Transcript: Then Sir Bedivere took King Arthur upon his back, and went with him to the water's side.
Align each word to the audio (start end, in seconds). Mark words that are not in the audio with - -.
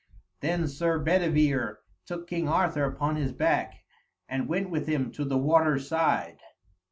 Then 0.39 0.67
Sir 0.67 0.97
Bedivere 0.97 1.77
took 2.07 2.25
King 2.27 2.49
Arthur 2.49 2.85
upon 2.85 3.17
his 3.17 3.33
back, 3.33 3.81
and 4.27 4.49
went 4.49 4.71
with 4.71 4.87
him 4.87 5.11
to 5.11 5.23
the 5.23 5.37
water's 5.37 5.87
side. 5.87 6.39